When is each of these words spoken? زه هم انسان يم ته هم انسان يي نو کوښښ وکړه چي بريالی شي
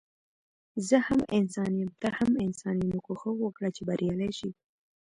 زه 0.87 0.97
هم 1.07 1.19
انسان 1.39 1.71
يم 1.81 1.89
ته 2.01 2.07
هم 2.17 2.31
انسان 2.45 2.75
يي 2.81 2.87
نو 2.91 2.99
کوښښ 3.05 3.25
وکړه 3.43 3.69
چي 3.75 3.81
بريالی 3.87 4.31
شي 4.39 4.49